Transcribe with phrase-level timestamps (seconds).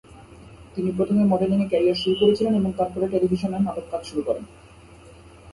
[0.75, 4.43] তিনি প্রথমে মডেলিংয়ে ক্যারিয়ার শুরু করেছিলেন এবং তারপরে টেলিভিশন নাটক কাজ শুরু করেন।